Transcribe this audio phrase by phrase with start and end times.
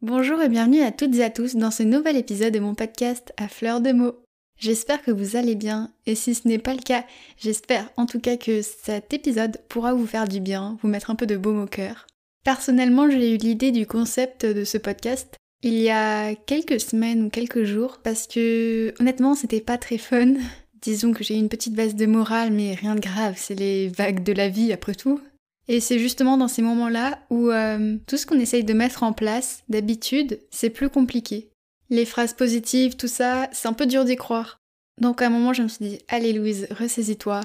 [0.00, 3.32] Bonjour et bienvenue à toutes et à tous dans ce nouvel épisode de mon podcast
[3.36, 4.14] à fleur de mots.
[4.56, 7.04] J'espère que vous allez bien et si ce n'est pas le cas,
[7.36, 11.16] j'espère en tout cas que cet épisode pourra vous faire du bien, vous mettre un
[11.16, 12.06] peu de baume au cœur.
[12.44, 17.28] Personnellement, j'ai eu l'idée du concept de ce podcast il y a quelques semaines ou
[17.28, 20.34] quelques jours parce que honnêtement, c'était pas très fun.
[20.80, 24.22] Disons que j'ai une petite baisse de morale mais rien de grave, c'est les vagues
[24.22, 25.20] de la vie après tout.
[25.68, 29.12] Et c'est justement dans ces moments-là où euh, tout ce qu'on essaye de mettre en
[29.12, 31.50] place, d'habitude, c'est plus compliqué.
[31.90, 34.60] Les phrases positives, tout ça, c'est un peu dur d'y croire.
[34.98, 37.42] Donc à un moment, je me suis dit, allez Louise, ressaisis-toi.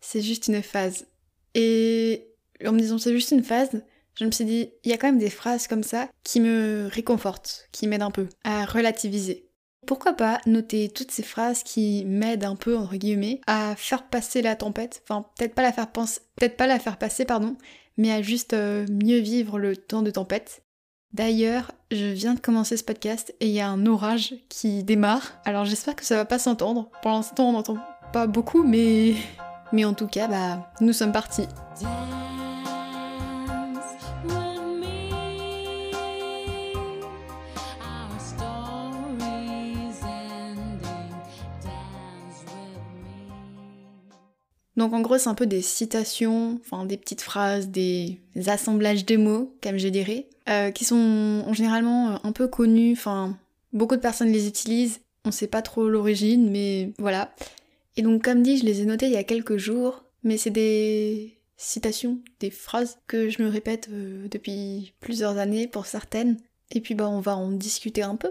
[0.00, 1.06] C'est juste une phase.
[1.54, 2.28] Et
[2.66, 3.82] en me disant c'est juste une phase,
[4.18, 6.88] je me suis dit, il y a quand même des phrases comme ça qui me
[6.92, 9.47] réconfortent, qui m'aident un peu à relativiser.
[9.88, 14.42] Pourquoi pas noter toutes ces phrases qui m'aident un peu, entre guillemets, à faire passer
[14.42, 17.56] la tempête, enfin peut-être pas la faire penser, peut-être pas la faire passer, pardon,
[17.96, 20.62] mais à juste euh, mieux vivre le temps de tempête.
[21.14, 25.40] D'ailleurs, je viens de commencer ce podcast et il y a un orage qui démarre,
[25.46, 26.90] alors j'espère que ça va pas s'entendre.
[27.00, 27.78] Pour l'instant, on n'entend
[28.12, 29.14] pas beaucoup, mais...
[29.72, 31.46] Mais en tout cas, bah, nous sommes partis.
[44.78, 49.16] Donc en gros, c'est un peu des citations, enfin des petites phrases, des assemblages de
[49.16, 53.36] mots, comme je dirais, euh, qui sont généralement euh, un peu connus, enfin
[53.72, 57.34] beaucoup de personnes les utilisent, on sait pas trop l'origine, mais voilà.
[57.96, 60.50] Et donc comme dit, je les ai notées il y a quelques jours, mais c'est
[60.50, 66.36] des citations, des phrases que je me répète euh, depuis plusieurs années pour certaines,
[66.70, 68.30] et puis bah on va en discuter un peu.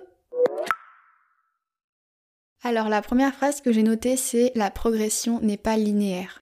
[2.64, 6.42] Alors la première phrase que j'ai notée c'est la progression n'est pas linéaire.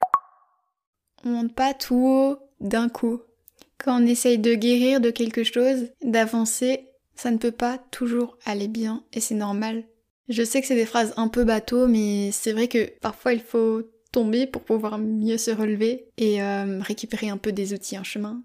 [1.23, 3.21] On monte pas tout haut d'un coup.
[3.77, 8.67] Quand on essaye de guérir de quelque chose, d'avancer, ça ne peut pas toujours aller
[8.67, 9.83] bien et c'est normal.
[10.29, 13.41] Je sais que c'est des phrases un peu bateau mais c'est vrai que parfois il
[13.41, 18.03] faut tomber pour pouvoir mieux se relever et euh, récupérer un peu des outils en
[18.05, 18.41] chemin.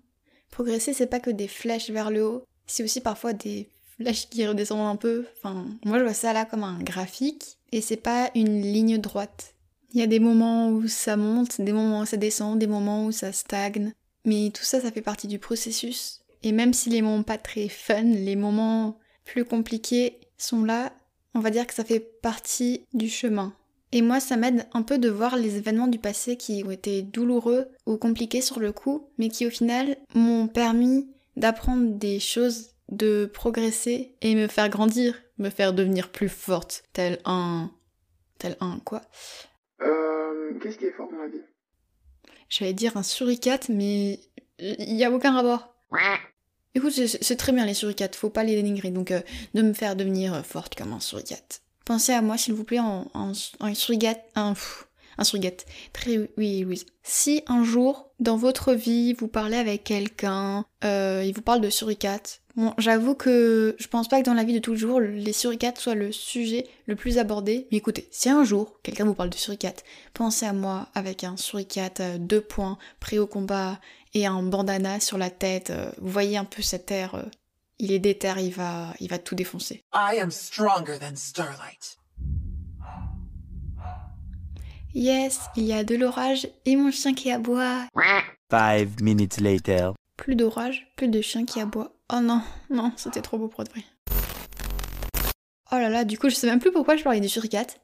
[0.50, 4.44] Progresser c'est pas que des flèches vers le haut, c'est aussi parfois des flèches qui
[4.46, 5.26] redescendent un peu.
[5.36, 9.54] Enfin, moi je vois ça là comme un graphique et c'est pas une ligne droite.
[9.92, 13.06] Il y a des moments où ça monte, des moments où ça descend, des moments
[13.06, 13.92] où ça stagne.
[14.24, 16.20] Mais tout ça, ça fait partie du processus.
[16.42, 20.92] Et même si les moments pas très fun, les moments plus compliqués sont là,
[21.34, 23.54] on va dire que ça fait partie du chemin.
[23.92, 27.02] Et moi, ça m'aide un peu de voir les événements du passé qui ont été
[27.02, 32.70] douloureux ou compliqués sur le coup, mais qui au final m'ont permis d'apprendre des choses,
[32.90, 37.70] de progresser et me faire grandir, me faire devenir plus forte, tel un...
[38.38, 39.02] tel un quoi?
[39.80, 40.58] Euh...
[40.60, 41.42] Qu'est-ce qui est fort dans la vie?
[42.48, 44.20] J'allais dire un suricate, mais
[44.58, 45.74] il y a aucun rapport.
[46.74, 49.20] Écoute, c'est très bien les suricates, faut pas les dénigrer, donc euh,
[49.54, 51.62] de me faire devenir forte comme un suricate.
[51.84, 55.66] Pensez à moi, s'il vous plaît, en, en, un, un suricate.
[55.92, 56.84] Très oui, oui.
[57.02, 61.70] Si un jour, dans votre vie, vous parlez avec quelqu'un, euh, il vous parle de
[61.70, 65.00] suricate, Bon, j'avoue que je pense pas que dans la vie de tous les jours,
[65.00, 67.66] les suricates soient le sujet le plus abordé.
[67.72, 69.82] Mais écoutez, si un jour quelqu'un vous parle de suricate,
[70.12, 73.80] pensez à moi avec un suricate euh, deux points, prêt au combat
[74.12, 75.70] et un bandana sur la tête.
[75.70, 77.14] Euh, vous voyez un peu cet air.
[77.14, 77.22] Euh,
[77.78, 79.82] il est déter, il va, il va tout défoncer.
[79.94, 81.96] I am stronger than Starlight.
[84.92, 87.86] Yes, il y a de l'orage et mon chien qui aboie.
[88.50, 89.92] Five minutes later.
[90.18, 91.94] Plus d'orage, plus de chien qui aboie.
[92.12, 93.84] Oh non, non, c'était trop beau pour être vrai.
[95.70, 97.80] Oh là là, du coup, je sais même plus pourquoi je parlais du suricate.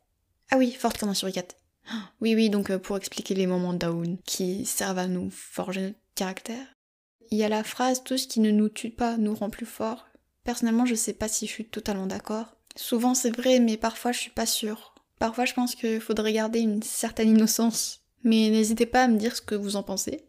[0.51, 1.57] Ah oui, forte comme un suricate.
[2.21, 5.99] Oui, oui, donc euh, pour expliquer les moments down qui servent à nous forger notre
[6.17, 6.67] caractère.
[7.31, 9.67] Il y a la phrase tout ce qui ne nous tue pas nous rend plus
[9.67, 10.09] fort.
[10.43, 12.57] Personnellement, je sais pas si je suis totalement d'accord.
[12.75, 14.95] Souvent c'est vrai, mais parfois je suis pas sûre.
[15.19, 18.01] Parfois je pense qu'il faudrait garder une certaine innocence.
[18.25, 20.25] Mais n'hésitez pas à me dire ce que vous en pensez.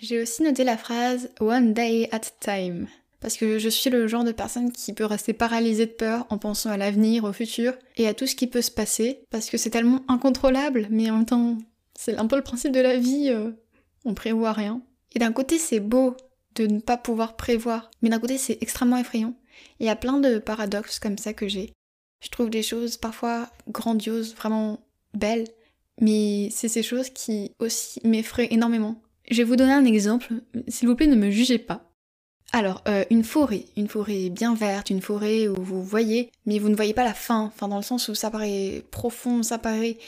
[0.00, 2.86] J'ai aussi noté la phrase One day at a time.
[3.20, 6.38] Parce que je suis le genre de personne qui peut rester paralysée de peur en
[6.38, 9.24] pensant à l'avenir, au futur et à tout ce qui peut se passer.
[9.30, 11.58] Parce que c'est tellement incontrôlable, mais en même temps,
[11.98, 13.50] c'est un peu le principe de la vie, euh,
[14.04, 14.82] on prévoit rien.
[15.16, 16.16] Et d'un côté, c'est beau
[16.54, 19.34] de ne pas pouvoir prévoir, mais d'un côté, c'est extrêmement effrayant.
[19.80, 21.72] Il y a plein de paradoxes comme ça que j'ai.
[22.20, 24.80] Je trouve des choses parfois grandioses, vraiment
[25.14, 25.48] belles,
[26.00, 29.02] mais c'est ces choses qui aussi m'effraient énormément.
[29.30, 30.34] Je vais vous donner un exemple,
[30.68, 31.88] s'il vous plaît ne me jugez pas.
[32.52, 36.70] Alors, euh, une forêt, une forêt bien verte, une forêt où vous voyez, mais vous
[36.70, 39.98] ne voyez pas la fin, enfin dans le sens où ça paraît profond, ça paraît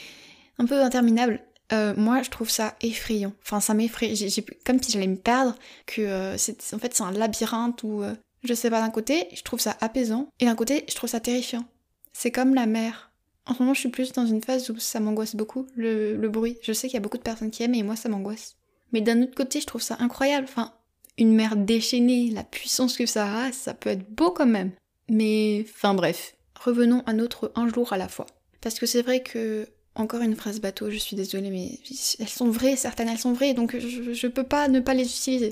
[0.57, 1.41] un peu interminable.
[1.71, 3.33] Euh, moi, je trouve ça effrayant.
[3.43, 4.15] Enfin, ça m'effraie.
[4.15, 8.03] J'ai, comme si j'allais me perdre, que euh, c'est, en fait c'est un labyrinthe où
[8.43, 11.19] Je sais pas, d'un côté, je trouve ça apaisant, et d'un côté, je trouve ça
[11.19, 11.63] terrifiant.
[12.11, 13.11] C'est comme la mer.
[13.45, 16.29] En ce moment, je suis plus dans une phase où ça m'angoisse beaucoup, le, le
[16.29, 16.57] bruit.
[16.63, 18.55] Je sais qu'il y a beaucoup de personnes qui aiment, et moi, ça m'angoisse.
[18.91, 20.47] Mais d'un autre côté, je trouve ça incroyable.
[20.49, 20.73] Enfin,
[21.17, 24.71] une mer déchaînée, la puissance que ça a, ça peut être beau quand même.
[25.09, 28.27] Mais, enfin bref, revenons à notre un jour à la fois.
[28.61, 31.79] Parce que c'est vrai que, encore une phrase bateau, je suis désolée, mais
[32.19, 35.51] elles sont vraies, certaines elles sont vraies, donc je, peux pas ne pas les utiliser.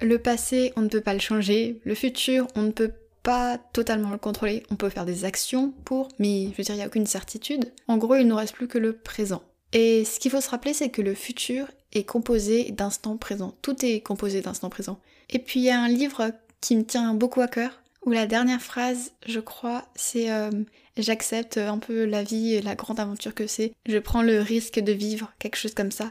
[0.00, 2.92] Le passé, on ne peut pas le changer, le futur, on ne peut
[3.22, 6.78] pas totalement le contrôler, on peut faire des actions pour, mais je veux dire, il
[6.78, 7.72] n'y a aucune certitude.
[7.88, 9.42] En gros, il ne nous reste plus que le présent.
[9.74, 13.54] Et ce qu'il faut se rappeler, c'est que le futur est composé d'instants présents.
[13.60, 15.00] Tout est composé d'instants présents.
[15.30, 16.30] Et puis il y a un livre
[16.60, 20.50] qui me tient beaucoup à cœur, où la dernière phrase, je crois, c'est euh,
[20.96, 23.72] j'accepte un peu la vie et la grande aventure que c'est.
[23.86, 26.10] Je prends le risque de vivre quelque chose comme ça.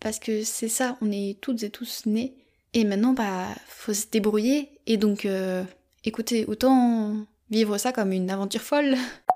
[0.00, 2.34] Parce que c'est ça, on est toutes et tous nés.
[2.74, 4.68] Et maintenant, bah, faut se débrouiller.
[4.86, 5.62] Et donc, euh,
[6.04, 7.14] écoutez, autant
[7.50, 8.96] vivre ça comme une aventure folle.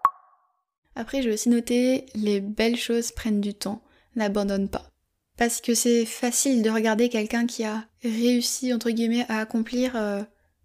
[1.00, 3.80] Après, j'ai aussi noté les belles choses prennent du temps.
[4.16, 4.84] N'abandonne pas.
[5.38, 10.20] Parce que c'est facile de regarder quelqu'un qui a réussi, entre guillemets, à accomplir euh,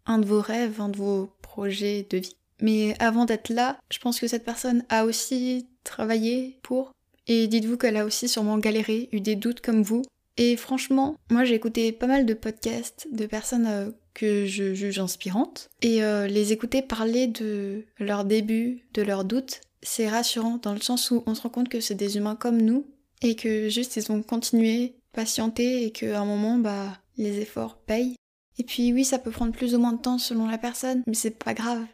[0.05, 2.35] un de vos rêves, un de vos projets de vie.
[2.61, 6.91] Mais avant d'être là, je pense que cette personne a aussi travaillé pour.
[7.27, 10.01] Et dites-vous qu'elle a aussi sûrement galéré, eu des doutes comme vous.
[10.35, 14.99] Et franchement, moi j'ai écouté pas mal de podcasts de personnes euh, que je juge
[14.99, 15.69] inspirantes.
[15.81, 20.81] Et euh, les écouter parler de leur début, de leurs doutes, c'est rassurant dans le
[20.81, 22.85] sens où on se rend compte que c'est des humains comme nous
[23.21, 28.15] et que juste ils ont continué, patienté et qu'à un moment, bah, les efforts payent.
[28.57, 31.13] Et puis oui, ça peut prendre plus ou moins de temps selon la personne, mais
[31.13, 31.85] c'est pas grave.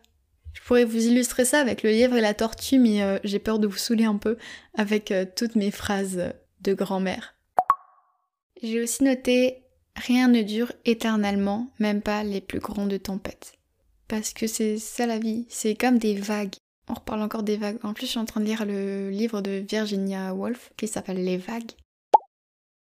[0.54, 3.60] Je pourrais vous illustrer ça avec le lièvre et la tortue, mais euh, j'ai peur
[3.60, 4.38] de vous saouler un peu
[4.74, 7.36] avec euh, toutes mes phrases de grand-mère.
[8.62, 9.62] J'ai aussi noté
[9.96, 13.54] Rien ne dure éternellement, même pas les plus grandes tempêtes.
[14.08, 16.56] Parce que c'est ça la vie, c'est comme des vagues.
[16.92, 17.78] On reparle encore des vagues.
[17.84, 21.24] En plus, je suis en train de lire le livre de Virginia Woolf qui s'appelle
[21.24, 21.72] Les vagues.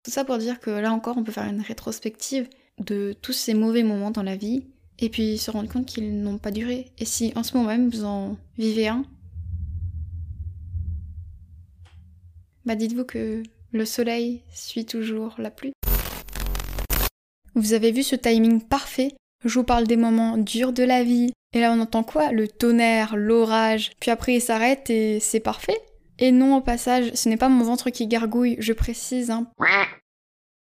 [0.02, 2.48] Tout ça pour dire que là encore, on peut faire une rétrospective
[2.80, 4.64] de tous ces mauvais moments dans la vie
[4.98, 6.90] et puis se rendre compte qu'ils n'ont pas duré.
[6.98, 9.04] Et si en ce moment même vous en vivez un,
[12.64, 15.74] bah dites-vous que le soleil suit toujours la pluie.
[17.54, 19.14] Vous avez vu ce timing parfait?
[19.44, 22.32] Je vous parle des moments durs de la vie, et là, on entend quoi?
[22.32, 23.92] Le tonnerre, l'orage.
[24.00, 25.80] Puis après, il s'arrête et c'est parfait.
[26.18, 29.30] Et non, au passage, ce n'est pas mon ventre qui gargouille, je précise.
[29.30, 29.46] Hein.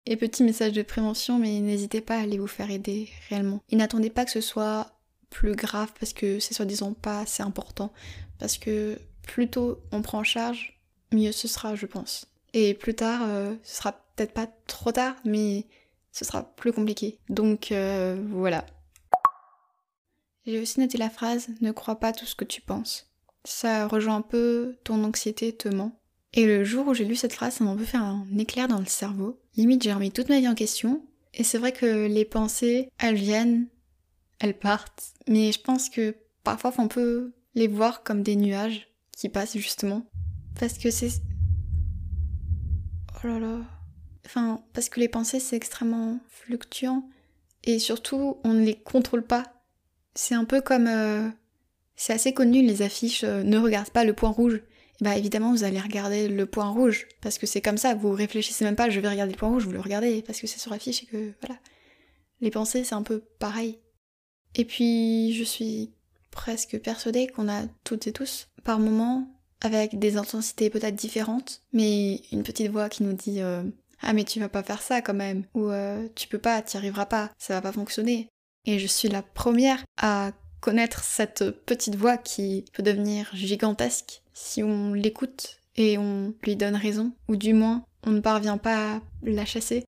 [0.07, 3.61] Et petit message de prévention, mais n'hésitez pas à aller vous faire aider réellement.
[3.71, 4.93] Et n'attendez pas que ce soit
[5.31, 7.93] plus grave parce que c'est soi-disant pas assez important.
[8.39, 10.81] Parce que plus tôt on prend en charge,
[11.13, 12.27] mieux ce sera, je pense.
[12.53, 15.67] Et plus tard, euh, ce sera peut-être pas trop tard, mais
[16.11, 17.19] ce sera plus compliqué.
[17.29, 18.67] Donc euh, voilà.
[20.47, 23.11] J'ai aussi noté la phrase Ne crois pas tout ce que tu penses.
[23.45, 25.99] Ça rejoint un peu ton anxiété te ment.
[26.35, 28.69] Et le jour où j'ai lu cette phrase, ça m'a un peu fait un éclair
[28.69, 29.41] dans le cerveau.
[29.57, 31.05] Limite, j'ai remis toute ma vie en question.
[31.35, 33.69] Et c'est vrai que les pensées, elles viennent,
[34.39, 35.13] elles partent.
[35.29, 40.07] Mais je pense que parfois, on peut les voir comme des nuages qui passent justement.
[40.59, 41.23] Parce que c'est.
[43.17, 43.61] Oh là là.
[44.25, 47.09] Enfin, parce que les pensées, c'est extrêmement fluctuant.
[47.65, 49.52] Et surtout, on ne les contrôle pas.
[50.15, 50.87] C'est un peu comme...
[50.87, 51.29] Euh,
[51.97, 54.61] c'est assez connu les affiches euh, ne regarde pas le point rouge.
[55.01, 58.65] bah évidemment vous allez regarder le point rouge parce que c'est comme ça, vous réfléchissez
[58.65, 60.71] même pas je vais regarder le point rouge, vous le regardez parce que c'est sur
[60.71, 61.59] l'affiche et que voilà.
[62.41, 63.79] Les pensées c'est un peu pareil.
[64.55, 65.93] Et puis je suis
[66.31, 69.29] presque persuadée qu'on a toutes et tous par moments
[69.61, 73.63] avec des intensités peut-être différentes, mais une petite voix qui nous dit euh,
[74.01, 75.71] ah mais tu vas pas faire ça quand même ou
[76.17, 78.29] tu peux pas, t'y arriveras pas, ça va pas fonctionner.
[78.65, 84.63] Et je suis la première à connaître cette petite voix qui peut devenir gigantesque si
[84.63, 89.01] on l'écoute et on lui donne raison, ou du moins on ne parvient pas à
[89.23, 89.85] la chasser.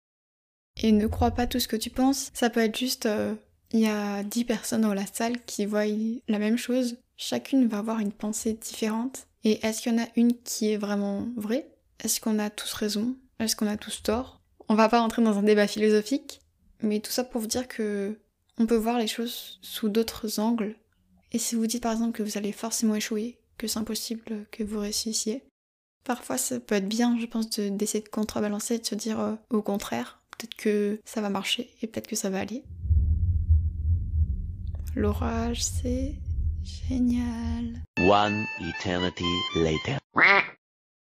[0.82, 3.34] Et ne crois pas tout ce que tu penses, ça peut être juste euh,
[3.72, 5.86] il y a dix personnes dans la salle qui voient
[6.28, 9.26] la même chose, chacune va avoir une pensée différente.
[9.44, 11.68] Et est-ce qu'il y en a une qui est vraiment vraie?
[12.02, 13.16] Est-ce qu'on a tous raison?
[13.38, 14.40] Est-ce qu'on a tous tort?
[14.68, 16.40] On va pas rentrer dans un débat philosophique,
[16.82, 18.18] mais tout ça pour vous dire que
[18.58, 20.76] on peut voir les choses sous d'autres angles.
[21.32, 24.62] Et si vous dites par exemple que vous allez forcément échouer, que c'est impossible que
[24.62, 25.44] vous réussissiez,
[26.04, 29.34] parfois ça peut être bien, je pense, d'essayer de, contrebalancer et de se dire euh,
[29.50, 32.64] au contraire, peut-être que ça va marcher et peut-être que ça va aller.
[34.94, 36.14] L'orage, c'est
[36.62, 37.82] génial.
[37.98, 39.24] One eternity
[39.56, 39.98] later.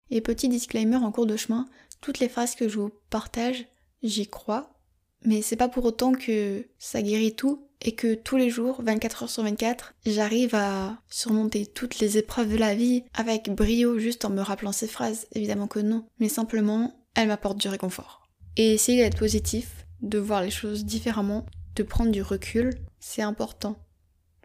[0.09, 1.67] Et petit disclaimer en cours de chemin,
[2.01, 3.65] toutes les phrases que je vous partage,
[4.01, 4.74] j'y crois,
[5.23, 9.23] mais c'est pas pour autant que ça guérit tout et que tous les jours, 24
[9.23, 14.25] heures sur 24, j'arrive à surmonter toutes les épreuves de la vie avec brio juste
[14.25, 15.27] en me rappelant ces phrases.
[15.33, 18.27] Évidemment que non, mais simplement, elles m'apportent du réconfort.
[18.57, 21.45] Et essayer d'être positif, de voir les choses différemment,
[21.75, 23.77] de prendre du recul, c'est important.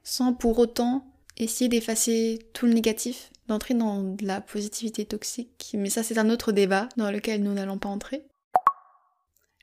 [0.02, 5.74] Sans pour autant essayer d'effacer tout le négatif, d'entrer dans de la positivité toxique.
[5.76, 8.22] Mais ça, c'est un autre débat dans lequel nous n'allons pas entrer.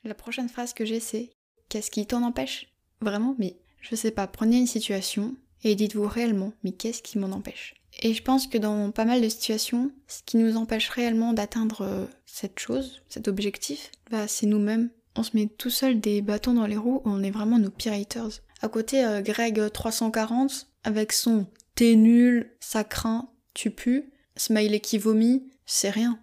[0.04, 1.30] La prochaine phrase que j'ai, c'est
[1.68, 2.68] Qu'est-ce qui t'en empêche?
[3.00, 7.30] Vraiment, mais je sais pas, prenez une situation et dites-vous réellement, mais qu'est-ce qui m'en
[7.30, 7.74] empêche?
[8.00, 11.82] Et je pense que dans pas mal de situations, ce qui nous empêche réellement d'atteindre
[11.82, 14.90] euh, cette chose, cet objectif, bah c'est nous-mêmes.
[15.16, 17.92] On se met tout seul des bâtons dans les roues, on est vraiment nos pires
[17.92, 18.40] haters.
[18.62, 24.04] À côté, euh, Greg 340, avec son t'es nul, ça craint, tu pues,
[24.36, 26.20] smiley qui vomit, c'est rien.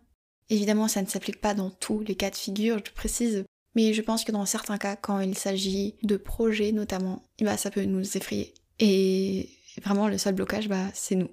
[0.50, 4.02] Évidemment, ça ne s'applique pas dans tous les cas de figure, je précise, mais je
[4.02, 8.18] pense que dans certains cas, quand il s'agit de projets notamment, bah, ça peut nous
[8.18, 8.54] effrayer.
[8.80, 9.50] Et
[9.84, 11.30] vraiment, le seul blocage, bah, c'est nous.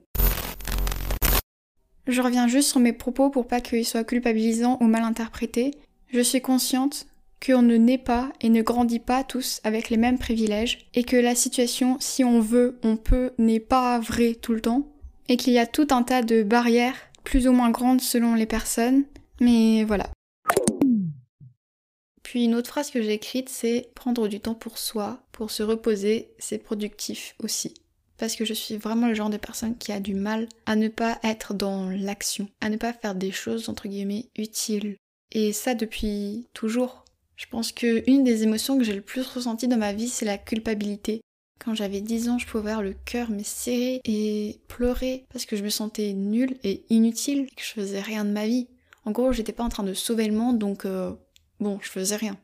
[2.07, 5.73] Je reviens juste sur mes propos pour pas qu'ils soient culpabilisants ou mal interprétés.
[6.13, 7.07] Je suis consciente
[7.45, 11.17] qu'on ne naît pas et ne grandit pas tous avec les mêmes privilèges, et que
[11.17, 14.87] la situation, si on veut, on peut, n'est pas vraie tout le temps,
[15.29, 16.95] et qu'il y a tout un tas de barrières,
[17.25, 19.05] plus ou moins grandes selon les personnes,
[19.41, 20.09] mais voilà.
[22.33, 25.63] Puis une autre phrase que j'ai écrite, c'est prendre du temps pour soi, pour se
[25.63, 27.75] reposer, c'est productif aussi.
[28.17, 30.89] Parce que je suis vraiment le genre de personne qui a du mal à ne
[30.89, 34.97] pas être dans l'action, à ne pas faire des choses entre guillemets utiles.
[35.31, 37.05] Et ça depuis toujours.
[37.37, 40.25] Je pense que une des émotions que j'ai le plus ressenties dans ma vie, c'est
[40.25, 41.21] la culpabilité.
[41.63, 45.57] Quand j'avais 10 ans, je pouvais avoir le cœur me serrer et pleurer parce que
[45.57, 48.69] je me sentais nulle et inutile que je faisais rien de ma vie.
[49.05, 51.13] En gros, j'étais pas en train de sauver le monde, donc euh,
[51.63, 52.37] bon, je faisais rien.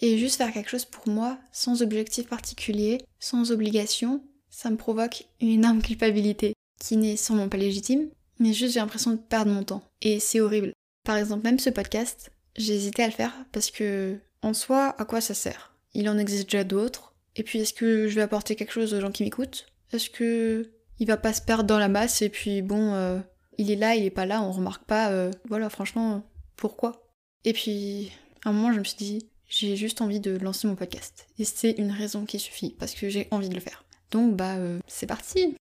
[0.00, 5.24] Et juste faire quelque chose pour moi, sans objectif particulier, sans obligation, ça me provoque
[5.40, 8.08] une énorme culpabilité, qui n'est sûrement pas légitime,
[8.38, 9.84] mais juste j'ai l'impression de perdre mon temps.
[10.02, 10.72] Et c'est horrible.
[11.04, 15.04] Par exemple, même ce podcast, j'ai hésité à le faire parce que, en soi, à
[15.04, 15.74] quoi ça sert?
[15.94, 17.14] Il en existe déjà d'autres.
[17.36, 19.66] Et puis, est-ce que je vais apporter quelque chose aux gens qui m'écoutent?
[19.92, 20.70] Est-ce que
[21.00, 23.18] il va pas se perdre dans la masse et puis bon, euh,
[23.58, 25.10] il est là, il est pas là, on remarque pas.
[25.10, 26.22] euh, voilà, franchement,
[26.56, 27.08] pourquoi?
[27.44, 28.12] Et puis,
[28.44, 31.26] à un moment, je me suis dit, j'ai juste envie de lancer mon podcast.
[31.38, 33.84] Et c'est une raison qui suffit, parce que j'ai envie de le faire.
[34.10, 35.56] Donc, bah, euh, c'est parti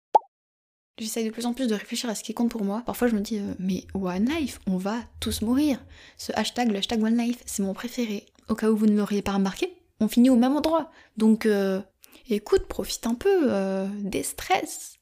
[0.99, 2.83] J'essaye de plus en plus de réfléchir à ce qui compte pour moi.
[2.85, 5.83] Parfois, je me dis, euh, mais One Life, on va tous mourir.
[6.19, 8.27] Ce hashtag, le hashtag One Life, c'est mon préféré.
[8.49, 10.91] Au cas où vous ne l'auriez pas remarqué, on finit au même endroit.
[11.17, 11.81] Donc, euh,
[12.29, 13.49] écoute, profite un peu
[14.01, 14.97] des stress.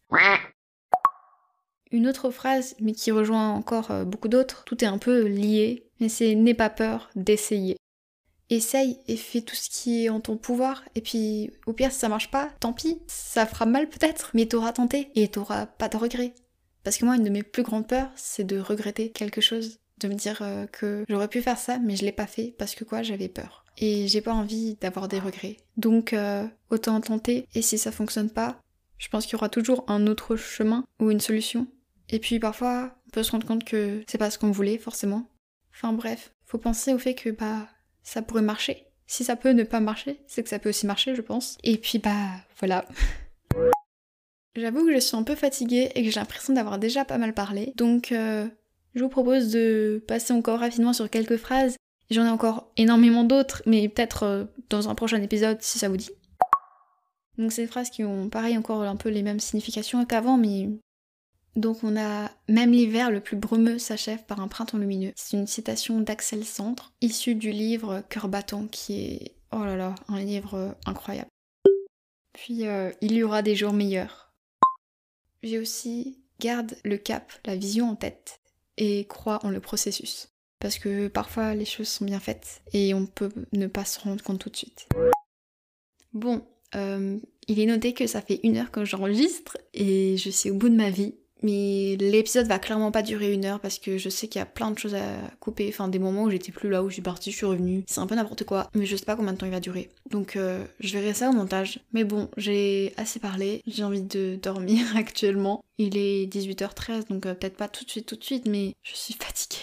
[1.92, 5.87] Une autre phrase, mais qui rejoint encore euh, beaucoup d'autres, tout est un peu lié,
[5.99, 7.76] mais c'est n'aie pas peur d'essayer.
[8.49, 11.99] Essaye et fais tout ce qui est en ton pouvoir, et puis au pire si
[11.99, 15.88] ça marche pas, tant pis, ça fera mal peut-être, mais t'auras tenté et t'auras pas
[15.88, 16.35] de regrets.
[16.85, 20.09] Parce que moi, une de mes plus grandes peurs, c'est de regretter quelque chose, de
[20.09, 22.85] me dire euh, que j'aurais pu faire ça, mais je l'ai pas fait parce que
[22.85, 23.64] quoi, j'avais peur.
[23.78, 25.56] Et j'ai pas envie d'avoir des regrets.
[25.76, 28.61] Donc euh, autant tenter, et si ça fonctionne pas,
[28.99, 31.66] je pense qu'il y aura toujours un autre chemin ou une solution.
[32.11, 35.26] Et puis parfois, on peut se rendre compte que c'est pas ce qu'on voulait forcément.
[35.73, 37.69] Enfin bref, faut penser au fait que bah
[38.02, 38.87] ça pourrait marcher.
[39.07, 41.57] Si ça peut ne pas marcher, c'est que ça peut aussi marcher, je pense.
[41.62, 42.85] Et puis bah voilà.
[44.57, 47.33] J'avoue que je suis un peu fatiguée et que j'ai l'impression d'avoir déjà pas mal
[47.33, 47.73] parlé.
[47.76, 48.49] Donc euh,
[48.95, 51.76] je vous propose de passer encore rapidement sur quelques phrases.
[52.11, 55.97] J'en ai encore énormément d'autres, mais peut-être euh, dans un prochain épisode si ça vous
[55.97, 56.11] dit.
[57.38, 60.69] Donc c'est des phrases qui ont pareil encore un peu les mêmes significations qu'avant, mais
[61.57, 65.12] donc on a Même l'hiver le plus brumeux s'achève par un printemps lumineux.
[65.16, 69.95] C'est une citation d'Axel Centre, issue du livre Cœur battant, qui est, oh là là,
[70.09, 71.28] un livre euh, incroyable.
[72.33, 74.33] Puis euh, il y aura des jours meilleurs.
[75.42, 78.40] J'ai aussi garde le cap, la vision en tête,
[78.76, 80.28] et crois en le processus.
[80.59, 84.23] Parce que parfois les choses sont bien faites, et on peut ne pas se rendre
[84.23, 84.88] compte tout de suite.
[86.12, 90.50] Bon, euh, il est noté que ça fait une heure que j'enregistre, et je suis
[90.50, 91.14] au bout de ma vie.
[91.42, 94.47] Mais l'épisode va clairement pas durer une heure parce que je sais qu'il y a
[94.47, 95.04] plein de choses à
[95.40, 95.68] couper.
[95.68, 97.85] Enfin, des moments où j'étais plus là, où je suis partie, je suis revenue.
[97.87, 98.70] C'est un peu n'importe quoi.
[98.75, 99.90] Mais je sais pas combien de temps il va durer.
[100.11, 101.80] Donc, euh, je verrai ça au montage.
[101.92, 103.62] Mais bon, j'ai assez parlé.
[103.66, 105.64] J'ai envie de dormir actuellement.
[105.78, 108.94] Il est 18h13, donc euh, peut-être pas tout de suite, tout de suite, mais je
[108.94, 109.56] suis fatiguée.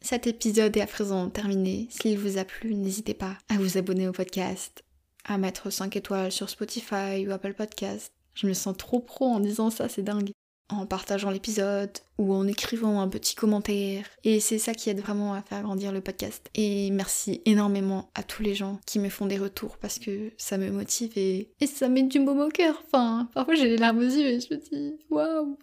[0.00, 1.88] Cet épisode est à présent terminé.
[1.90, 4.82] S'il vous a plu, n'hésitez pas à vous abonner au podcast,
[5.24, 8.12] à mettre 5 étoiles sur Spotify ou Apple Podcast.
[8.34, 10.30] Je me sens trop pro en disant ça, c'est dingue.
[10.68, 14.06] en partageant l'épisode ou en écrivant un petit commentaire.
[14.24, 16.48] Et c'est ça qui aide vraiment à faire grandir le podcast.
[16.54, 20.56] Et merci énormément à tous les gens qui me font des retours parce que ça
[20.56, 22.82] me motive et, ça met du baume au cœur.
[22.86, 25.58] Enfin, parfois j'ai les larmes aux yeux et je me dis waouh.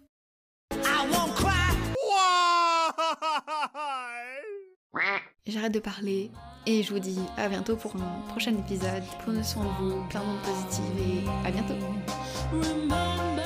[5.46, 6.30] J'arrête de parler
[6.66, 9.02] et je vous dis à bientôt pour un prochain épisode.
[9.24, 11.74] Prenez soin de vous, plein de monde positif et à bientôt.
[12.52, 13.39] remember